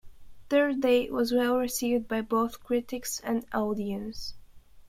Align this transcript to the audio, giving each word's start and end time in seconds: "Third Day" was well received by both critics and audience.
"Third 0.49 0.81
Day" 0.81 1.11
was 1.11 1.31
well 1.31 1.59
received 1.59 2.07
by 2.07 2.21
both 2.21 2.63
critics 2.63 3.19
and 3.23 3.45
audience. 3.53 4.33